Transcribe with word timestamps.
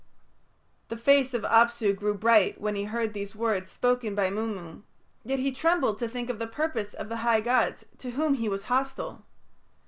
The 0.87 0.97
face 0.97 1.35
of 1.35 1.43
Apsu 1.43 1.93
grew 1.93 2.15
bright 2.15 2.59
when 2.59 2.73
he 2.73 2.85
heard 2.85 3.13
these 3.13 3.35
words 3.35 3.69
spoken 3.69 4.15
by 4.15 4.31
Mummu, 4.31 4.81
yet 5.23 5.37
he 5.37 5.51
trembled 5.51 5.99
to 5.99 6.09
think 6.09 6.27
of 6.27 6.39
the 6.39 6.47
purpose 6.47 6.95
of 6.95 7.07
the 7.07 7.17
high 7.17 7.41
gods, 7.41 7.85
to 7.99 8.09
whom 8.09 8.33
he 8.33 8.49
was 8.49 8.63
hostile. 8.63 9.23